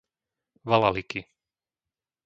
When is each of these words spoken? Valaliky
Valaliky 0.65 1.21